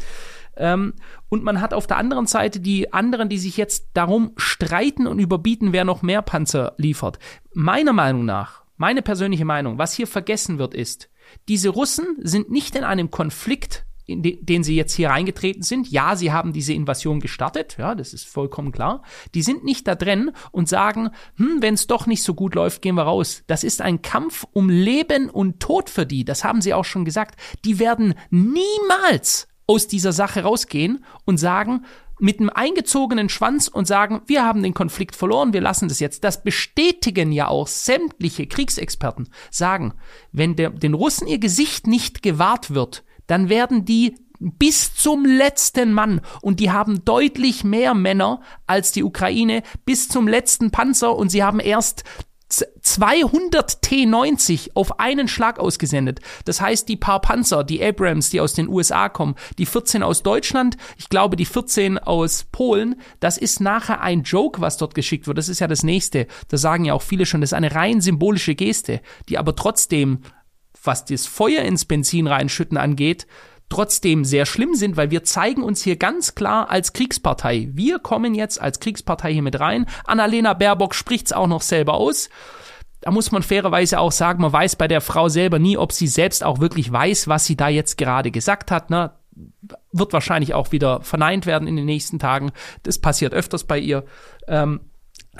[0.61, 0.93] Ähm,
[1.29, 5.19] und man hat auf der anderen Seite die anderen, die sich jetzt darum streiten und
[5.19, 7.17] überbieten, wer noch mehr Panzer liefert.
[7.53, 11.09] Meiner Meinung nach, meine persönliche Meinung, was hier vergessen wird, ist,
[11.49, 15.89] diese Russen sind nicht in einem Konflikt in de, den sie jetzt hier reingetreten sind.
[15.89, 19.03] Ja, sie haben diese Invasion gestartet, ja, das ist vollkommen klar.
[19.33, 22.81] Die sind nicht da drin und sagen, hm, wenn es doch nicht so gut läuft,
[22.81, 23.43] gehen wir raus.
[23.47, 26.25] Das ist ein Kampf um Leben und Tod für die.
[26.25, 27.39] Das haben sie auch schon gesagt.
[27.63, 31.85] Die werden niemals aus dieser Sache rausgehen und sagen,
[32.19, 36.23] mit einem eingezogenen Schwanz und sagen, wir haben den Konflikt verloren, wir lassen das jetzt.
[36.23, 39.93] Das bestätigen ja auch sämtliche Kriegsexperten, sagen,
[40.31, 45.93] wenn der, den Russen ihr Gesicht nicht gewahrt wird, dann werden die bis zum letzten
[45.93, 51.29] Mann und die haben deutlich mehr Männer als die Ukraine bis zum letzten Panzer und
[51.29, 52.03] sie haben erst
[52.51, 56.19] 200 T90 auf einen Schlag ausgesendet.
[56.45, 60.23] Das heißt, die paar Panzer, die Abrams, die aus den USA kommen, die 14 aus
[60.23, 65.27] Deutschland, ich glaube, die 14 aus Polen, das ist nachher ein Joke, was dort geschickt
[65.27, 65.37] wird.
[65.37, 66.27] Das ist ja das nächste.
[66.49, 70.19] Da sagen ja auch viele schon, das ist eine rein symbolische Geste, die aber trotzdem,
[70.83, 73.27] was das Feuer ins Benzin reinschütten angeht,
[73.71, 77.69] trotzdem sehr schlimm sind, weil wir zeigen uns hier ganz klar als Kriegspartei.
[77.73, 79.87] Wir kommen jetzt als Kriegspartei hier mit rein.
[80.05, 82.29] Annalena Baerbock spricht's auch noch selber aus.
[82.99, 86.07] Da muss man fairerweise auch sagen, man weiß bei der Frau selber nie, ob sie
[86.07, 88.91] selbst auch wirklich weiß, was sie da jetzt gerade gesagt hat.
[88.91, 89.11] Ne?
[89.91, 92.51] Wird wahrscheinlich auch wieder verneint werden in den nächsten Tagen.
[92.83, 94.03] Das passiert öfters bei ihr.
[94.47, 94.81] Ähm,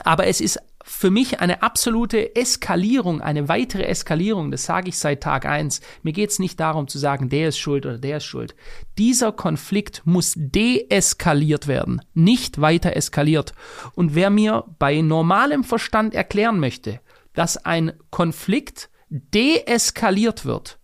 [0.04, 5.22] aber es ist für mich eine absolute Eskalierung, eine weitere Eskalierung, das sage ich seit
[5.22, 5.82] Tag eins.
[6.04, 8.56] Mir geht es nicht darum zu sagen, der ist schuld oder der ist schuld.
[8.98, 13.54] Dieser Konflikt muss deeskaliert werden, nicht weiter eskaliert.
[13.94, 17.00] Und wer mir bei normalem Verstand erklären möchte,
[17.34, 20.80] dass ein Konflikt deeskaliert wird,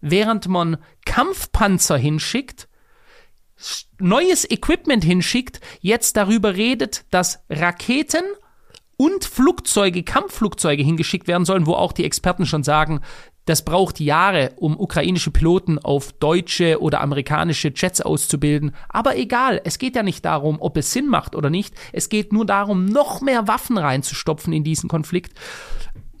[0.00, 2.68] während man Kampfpanzer hinschickt,
[3.98, 8.24] neues Equipment hinschickt, jetzt darüber redet, dass Raketen
[9.00, 13.00] und Flugzeuge, Kampfflugzeuge hingeschickt werden sollen, wo auch die Experten schon sagen,
[13.46, 18.72] das braucht Jahre, um ukrainische Piloten auf deutsche oder amerikanische Jets auszubilden.
[18.90, 21.74] Aber egal, es geht ja nicht darum, ob es Sinn macht oder nicht.
[21.94, 25.32] Es geht nur darum, noch mehr Waffen reinzustopfen in diesen Konflikt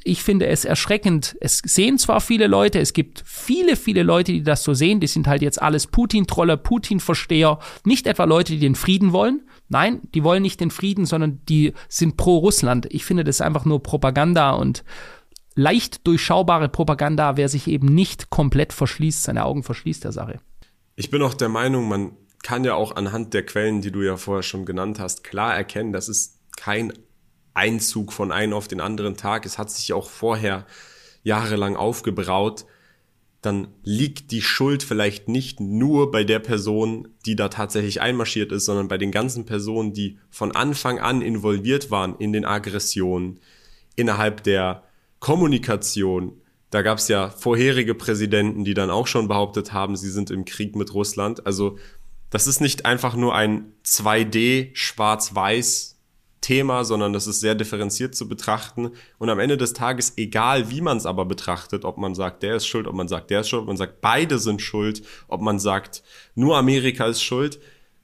[0.02, 1.36] ich finde es erschreckend.
[1.40, 5.00] Es sehen zwar viele Leute, es gibt viele, viele Leute, die das so sehen.
[5.00, 7.58] Die sind halt jetzt alles Putin-Troller, Putin-Versteher.
[7.84, 9.42] Nicht etwa Leute, die den Frieden wollen.
[9.70, 12.86] Nein, die wollen nicht den Frieden, sondern die sind pro Russland.
[12.90, 14.84] Ich finde das einfach nur Propaganda und
[15.54, 20.40] leicht durchschaubare Propaganda, wer sich eben nicht komplett verschließt, seine Augen verschließt der Sache.
[20.96, 24.16] Ich bin auch der Meinung, man kann ja auch anhand der Quellen, die du ja
[24.16, 26.92] vorher schon genannt hast, klar erkennen, dass es kein
[27.54, 30.66] Einzug von einem auf den anderen Tag, es hat sich auch vorher
[31.22, 32.64] jahrelang aufgebraut,
[33.42, 38.66] dann liegt die Schuld vielleicht nicht nur bei der Person, die da tatsächlich einmarschiert ist,
[38.66, 43.40] sondern bei den ganzen Personen, die von Anfang an involviert waren in den Aggressionen,
[43.96, 44.84] innerhalb der
[45.20, 46.40] Kommunikation.
[46.70, 50.44] Da gab es ja vorherige Präsidenten, die dann auch schon behauptet haben, sie sind im
[50.44, 51.46] Krieg mit Russland.
[51.46, 51.78] Also
[52.28, 55.99] das ist nicht einfach nur ein 2D schwarz-weiß
[56.50, 58.90] Thema, sondern das ist sehr differenziert zu betrachten.
[59.18, 62.56] Und am Ende des Tages, egal wie man es aber betrachtet, ob man sagt, der
[62.56, 65.42] ist schuld, ob man sagt, der ist schuld, ob man sagt, beide sind schuld, ob
[65.42, 66.02] man sagt,
[66.34, 67.60] nur Amerika ist schuld,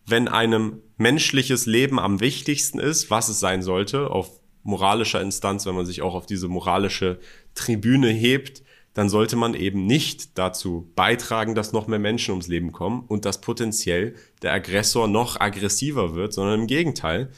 [0.06, 5.74] wenn einem menschliches Leben am wichtigsten ist, was es sein sollte, auf moralischer Instanz, wenn
[5.74, 7.18] man sich auch auf diese moralische
[7.56, 8.62] Tribüne hebt,
[8.94, 13.24] dann sollte man eben nicht dazu beitragen, dass noch mehr Menschen ums Leben kommen und
[13.24, 17.32] dass potenziell der Aggressor noch aggressiver wird, sondern im Gegenteil.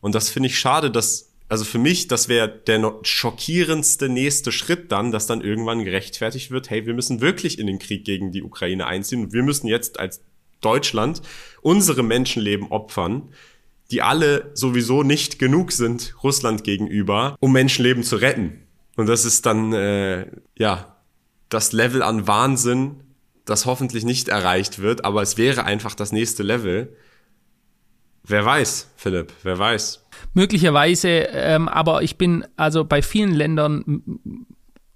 [0.00, 4.92] Und das finde ich schade, dass, also für mich, das wäre der schockierendste nächste Schritt
[4.92, 8.42] dann, dass dann irgendwann gerechtfertigt wird, hey, wir müssen wirklich in den Krieg gegen die
[8.42, 10.20] Ukraine einziehen und wir müssen jetzt als
[10.60, 11.22] Deutschland
[11.62, 13.30] unsere Menschenleben opfern,
[13.90, 18.62] die alle sowieso nicht genug sind Russland gegenüber, um Menschenleben zu retten.
[18.96, 20.96] Und das ist dann, äh, ja,
[21.48, 23.02] das Level an Wahnsinn,
[23.44, 26.96] das hoffentlich nicht erreicht wird, aber es wäre einfach das nächste Level.
[28.30, 30.06] Wer weiß, Philipp, wer weiß.
[30.34, 34.02] Möglicherweise, ähm, aber ich bin also bei vielen Ländern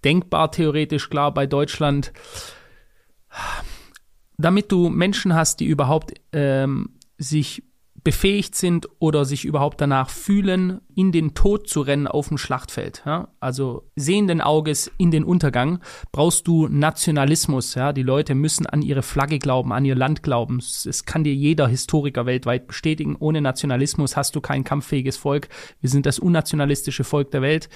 [0.05, 2.13] denkbar theoretisch klar, bei Deutschland,
[4.39, 7.65] damit du Menschen hast, die überhaupt ähm, sich
[8.05, 13.03] befähigt sind oder sich überhaupt danach fühlen, in den Tod zu rennen auf dem Schlachtfeld.
[13.07, 13.29] Ja?
[13.41, 15.81] Also sehenden Auges in den Untergang
[16.13, 17.75] brauchst du Nationalismus.
[17.75, 17.95] Ja?
[17.95, 20.59] Die Leute müssen an ihre Flagge glauben, an ihr Land glauben.
[20.59, 23.17] Es kann dir jeder Historiker weltweit bestätigen.
[23.19, 25.49] Ohne Nationalismus hast du kein kampffähiges Volk.
[25.81, 27.71] Wir sind das unnationalistische Volk der Welt.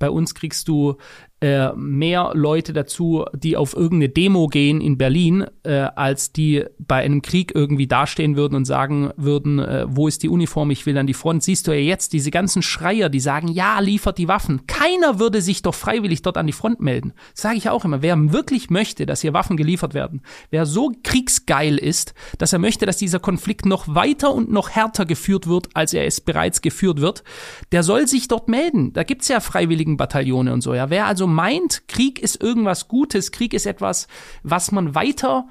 [0.00, 0.96] Bei uns kriegst du
[1.40, 6.96] äh, mehr Leute dazu, die auf irgendeine Demo gehen in Berlin, äh, als die bei
[6.96, 10.98] einem Krieg irgendwie dastehen würden und sagen würden, äh, wo ist die Uniform, ich will
[10.98, 11.44] an die Front.
[11.44, 14.66] Siehst du ja jetzt diese ganzen Schreier, die sagen, ja, liefert die Waffen.
[14.66, 17.12] Keiner würde sich doch freiwillig dort an die Front melden.
[17.34, 18.02] Sage ich auch immer.
[18.02, 22.84] Wer wirklich möchte, dass hier Waffen geliefert werden, wer so kriegsgeil ist, dass er möchte,
[22.84, 27.00] dass dieser Konflikt noch weiter und noch härter geführt wird, als er es bereits geführt
[27.00, 27.22] wird,
[27.70, 28.92] der soll sich dort melden.
[28.92, 30.74] Da gibt's ja freiwilligen Bataillone und so.
[30.74, 34.08] Ja, wer also meint, Krieg ist irgendwas Gutes, Krieg ist etwas,
[34.42, 35.46] was man weiter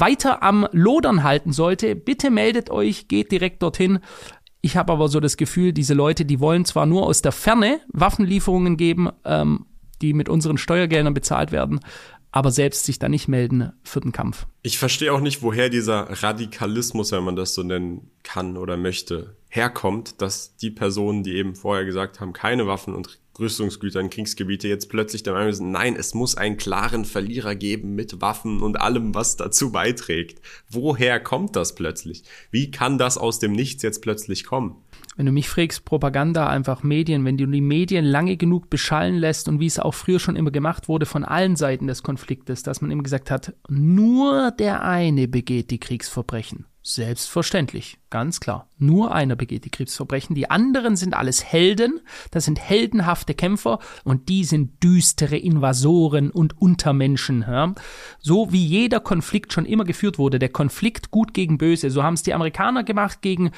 [0.00, 4.00] weiter am Lodern halten sollte, bitte meldet euch, geht direkt dorthin.
[4.60, 7.80] Ich habe aber so das Gefühl, diese Leute, die wollen zwar nur aus der Ferne
[7.92, 9.66] Waffenlieferungen geben, ähm,
[10.00, 11.80] die mit unseren Steuergeldern bezahlt werden,
[12.32, 14.46] aber selbst sich da nicht melden für den Kampf.
[14.62, 19.36] Ich verstehe auch nicht, woher dieser Radikalismus, wenn man das so nennen kann oder möchte,
[19.48, 24.68] herkommt, dass die Personen, die eben vorher gesagt haben, keine Waffen und Rüstungsgüter in Kriegsgebiete
[24.68, 28.80] jetzt plötzlich der Meinung sind, nein, es muss einen klaren Verlierer geben mit Waffen und
[28.80, 30.40] allem, was dazu beiträgt.
[30.68, 32.24] Woher kommt das plötzlich?
[32.50, 34.76] Wie kann das aus dem Nichts jetzt plötzlich kommen?
[35.16, 39.48] Wenn du mich fragst, Propaganda, einfach Medien, wenn du die Medien lange genug beschallen lässt
[39.48, 42.80] und wie es auch früher schon immer gemacht wurde von allen Seiten des Konfliktes, dass
[42.80, 46.66] man immer gesagt hat, nur der eine begeht die Kriegsverbrechen.
[46.82, 48.68] Selbstverständlich, ganz klar.
[48.84, 50.34] Nur einer begeht die Kriegsverbrechen.
[50.34, 56.60] Die anderen sind alles Helden, das sind heldenhafte Kämpfer und die sind düstere Invasoren und
[56.60, 57.44] Untermenschen.
[57.48, 57.74] Ja?
[58.20, 61.88] So wie jeder Konflikt schon immer geführt wurde, der Konflikt gut gegen böse.
[61.90, 63.52] So haben es die Amerikaner gemacht gegen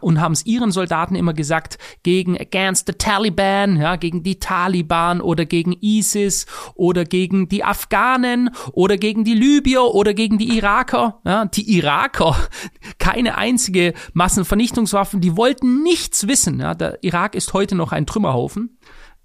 [0.00, 5.20] und haben es ihren Soldaten immer gesagt gegen against the Taliban, ja, gegen die Taliban
[5.20, 11.20] oder gegen ISIS oder gegen die Afghanen oder gegen die Libyer oder gegen die Iraker.
[11.24, 11.46] Ja?
[11.46, 12.36] Die Iraker
[12.98, 13.94] keine einzige
[14.68, 16.60] Massenvernichtungswaffen, die wollten nichts wissen.
[16.60, 18.78] Ja, der Irak ist heute noch ein Trümmerhaufen.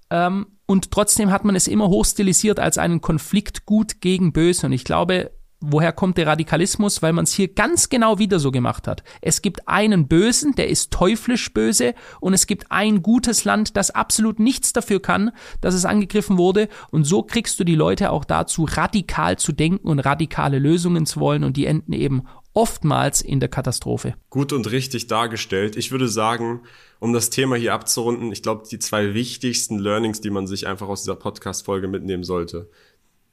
[0.10, 4.68] Ähm, und trotzdem hat man es immer hochstilisiert als einen Konflikt gut gegen böse.
[4.68, 7.02] Und ich glaube, woher kommt der Radikalismus?
[7.02, 9.04] Weil man es hier ganz genau wieder so gemacht hat.
[9.22, 13.92] Es gibt einen Bösen, der ist teuflisch böse, und es gibt ein gutes Land, das
[13.92, 16.70] absolut nichts dafür kann, dass es angegriffen wurde.
[16.92, 21.20] Und so kriegst du die Leute auch dazu, radikal zu denken und radikale Lösungen zu
[21.20, 21.44] wollen.
[21.44, 22.24] Und die enden eben
[22.54, 24.16] oftmals in der Katastrophe.
[24.30, 25.76] Gut und richtig dargestellt.
[25.76, 26.62] Ich würde sagen,
[27.00, 30.88] um das Thema hier abzurunden, ich glaube, die zwei wichtigsten Learnings, die man sich einfach
[30.88, 32.70] aus dieser Podcast-Folge mitnehmen sollte.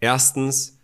[0.01, 0.79] Erstens,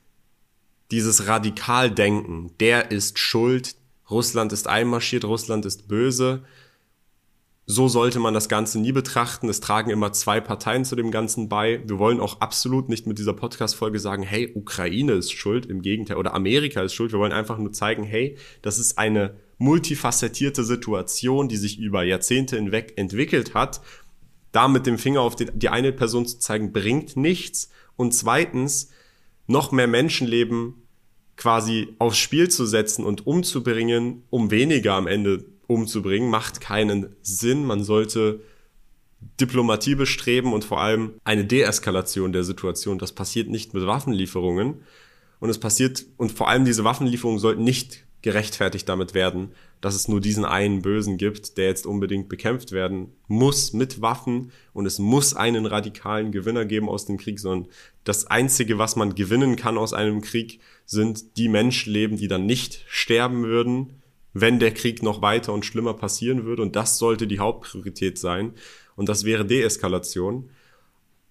[0.90, 3.74] dieses Radikaldenken, der ist schuld,
[4.10, 6.44] Russland ist einmarschiert, Russland ist böse
[7.68, 9.48] so sollte man das Ganze nie betrachten.
[9.48, 11.82] Es tragen immer zwei Parteien zu dem Ganzen bei.
[11.84, 16.16] Wir wollen auch absolut nicht mit dieser Podcast-Folge sagen, hey, Ukraine ist schuld, im Gegenteil,
[16.16, 17.10] oder Amerika ist schuld.
[17.10, 22.54] Wir wollen einfach nur zeigen, hey, das ist eine multifacettierte Situation, die sich über Jahrzehnte
[22.54, 23.80] hinweg entwickelt hat.
[24.52, 27.70] Da mit dem Finger auf die, die eine Person zu zeigen, bringt nichts.
[27.96, 28.90] Und zweitens,
[29.48, 30.74] noch mehr Menschenleben
[31.36, 37.64] quasi aufs Spiel zu setzen und umzubringen, um weniger am Ende umzubringen, macht keinen Sinn.
[37.64, 38.40] Man sollte
[39.40, 42.98] Diplomatie bestreben und vor allem eine Deeskalation der Situation.
[42.98, 44.82] Das passiert nicht mit Waffenlieferungen.
[45.40, 50.08] Und es passiert, und vor allem diese Waffenlieferungen sollten nicht gerechtfertigt damit werden, dass es
[50.08, 54.98] nur diesen einen Bösen gibt, der jetzt unbedingt bekämpft werden muss mit Waffen und es
[54.98, 57.70] muss einen radikalen Gewinner geben aus dem Krieg, sondern
[58.02, 62.84] das Einzige, was man gewinnen kann aus einem Krieg, sind die Menschenleben, die dann nicht
[62.88, 63.95] sterben würden,
[64.40, 66.62] wenn der Krieg noch weiter und schlimmer passieren würde.
[66.62, 68.52] Und das sollte die Hauptpriorität sein.
[68.94, 70.50] Und das wäre Deeskalation.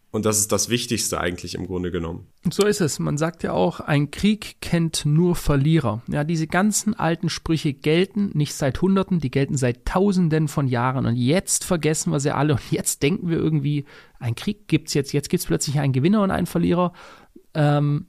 [0.09, 2.27] Und das ist das Wichtigste eigentlich im Grunde genommen.
[2.45, 2.99] Und so ist es.
[2.99, 6.01] Man sagt ja auch, ein Krieg kennt nur Verlierer.
[6.07, 11.05] Ja, diese ganzen alten Sprüche gelten nicht seit Hunderten, die gelten seit Tausenden von Jahren.
[11.05, 12.53] Und jetzt vergessen wir sie alle.
[12.53, 13.85] Und jetzt denken wir irgendwie,
[14.19, 15.11] ein Krieg gibt's jetzt.
[15.11, 16.93] Jetzt gibt's plötzlich einen Gewinner und einen Verlierer.
[17.53, 18.07] Ähm,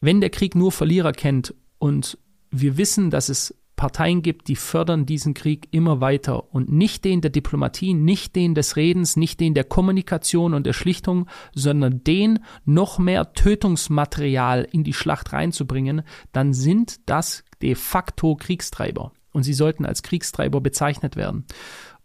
[0.00, 2.18] wenn der Krieg nur Verlierer kennt und
[2.50, 7.20] wir wissen, dass es Parteien gibt, die fördern diesen Krieg immer weiter und nicht den
[7.20, 12.40] der Diplomatie, nicht den des Redens, nicht den der Kommunikation und der Schlichtung, sondern den
[12.64, 19.54] noch mehr Tötungsmaterial in die Schlacht reinzubringen, dann sind das de facto Kriegstreiber und sie
[19.54, 21.44] sollten als Kriegstreiber bezeichnet werden.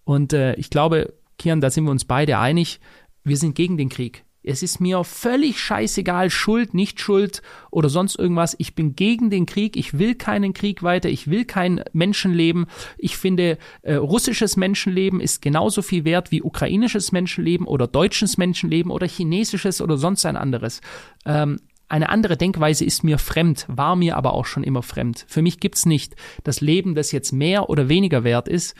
[0.03, 2.79] Und äh, ich glaube, Kian, da sind wir uns beide einig,
[3.23, 4.23] wir sind gegen den Krieg.
[4.47, 8.55] Es ist mir völlig scheißegal, Schuld, nicht Schuld oder sonst irgendwas.
[8.59, 9.75] Ich bin gegen den Krieg.
[9.75, 11.09] Ich will keinen Krieg weiter.
[11.09, 12.67] Ich will kein Menschenleben.
[12.97, 18.91] Ich finde, äh, russisches Menschenleben ist genauso viel wert wie ukrainisches Menschenleben oder deutsches Menschenleben
[18.91, 20.81] oder chinesisches oder sonst ein anderes.
[21.25, 25.25] Ähm, eine andere Denkweise ist mir fremd, war mir aber auch schon immer fremd.
[25.27, 28.75] Für mich gibt's nicht das Leben, das jetzt mehr oder weniger wert ist.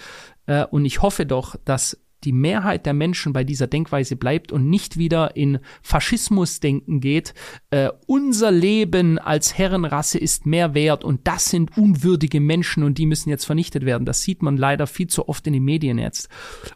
[0.45, 4.69] Äh, und ich hoffe doch, dass die Mehrheit der Menschen bei dieser Denkweise bleibt und
[4.69, 7.33] nicht wieder in Faschismusdenken geht,
[7.69, 13.05] äh, unser Leben als Herrenrasse ist mehr wert und das sind unwürdige Menschen und die
[13.05, 14.05] müssen jetzt vernichtet werden.
[14.05, 16.29] Das sieht man leider viel zu oft in den Medien jetzt.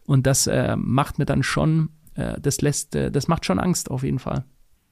[0.06, 3.90] Und das äh, macht mir dann schon, äh, das lässt, äh, das macht schon Angst
[3.90, 4.46] auf jeden Fall.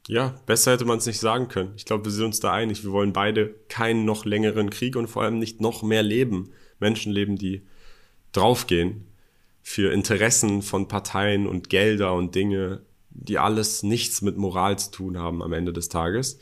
[0.07, 1.73] Ja, besser hätte man es nicht sagen können.
[1.75, 2.83] Ich glaube, wir sind uns da einig.
[2.83, 6.49] Wir wollen beide keinen noch längeren Krieg und vor allem nicht noch mehr Leben.
[6.79, 7.67] Menschenleben, die
[8.31, 9.08] draufgehen
[9.61, 15.17] für Interessen von Parteien und Gelder und Dinge, die alles nichts mit Moral zu tun
[15.17, 16.39] haben am Ende des Tages.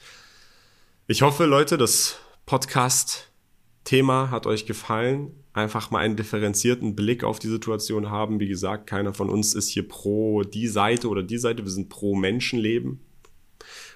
[1.07, 5.31] Ich hoffe, Leute, das Podcast-Thema hat euch gefallen.
[5.53, 8.39] Einfach mal einen differenzierten Blick auf die Situation haben.
[8.39, 11.63] Wie gesagt, keiner von uns ist hier pro die Seite oder die Seite.
[11.63, 12.99] Wir sind pro Menschenleben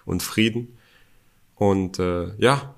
[0.06, 0.78] und Frieden.
[1.56, 2.76] Und äh, ja,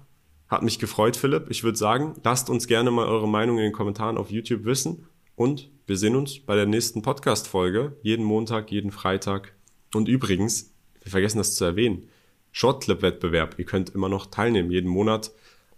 [0.48, 1.50] hat mich gefreut, Philipp.
[1.50, 5.08] Ich würde sagen, lasst uns gerne mal eure Meinung in den Kommentaren auf YouTube wissen.
[5.36, 7.98] Und wir sehen uns bei der nächsten Podcast-Folge.
[8.02, 9.54] Jeden Montag, jeden Freitag.
[9.94, 12.08] Und übrigens, wir vergessen das zu erwähnen.
[12.52, 13.56] Shortclip-Wettbewerb.
[13.58, 15.32] Ihr könnt immer noch teilnehmen, jeden Monat.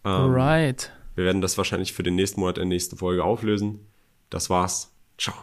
[0.03, 0.91] Ähm, right.
[1.15, 3.79] Wir werden das wahrscheinlich für den nächsten Monat in der nächsten Folge auflösen.
[4.29, 4.91] Das war's.
[5.17, 5.35] Ciao.